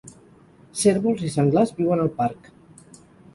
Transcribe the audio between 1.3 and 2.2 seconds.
senglars viuen al